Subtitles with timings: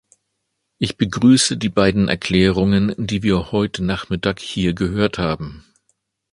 [0.79, 5.63] Ich begrüße die beiden Erklärungen, die wir heute nachmittag hier gehört haben.